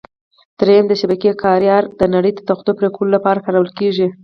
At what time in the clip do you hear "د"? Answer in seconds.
0.89-0.93, 1.99-2.01